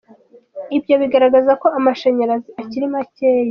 [0.77, 3.39] Ibyo bigaragaza ko amashanyarazi akiri makeya.